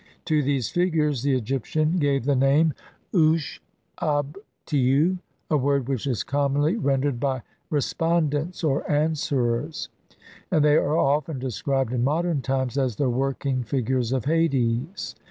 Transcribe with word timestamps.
To 0.25 0.41
these 0.41 0.71
figures 0.71 1.21
the 1.21 1.35
Egyptian 1.35 1.99
gave 1.99 2.25
the 2.25 2.35
name 2.35 2.73
ushabtiu, 3.13 3.61
a 5.51 5.57
word 5.57 5.87
which 5.87 6.07
is 6.07 6.23
commonly 6.23 6.75
rendered 6.75 7.19
by 7.19 7.43
"respondents" 7.69 8.63
or 8.63 8.81
"answerers", 8.91 9.89
and 10.49 10.65
they 10.65 10.73
are 10.75 10.97
often 10.97 11.37
described 11.37 11.93
in 11.93 12.03
modern 12.03 12.41
times 12.41 12.79
as 12.79 12.95
the 12.95 13.11
"working 13.11 13.61
figures 13.61 14.11
of 14.11 14.25
Hades". 14.25 15.13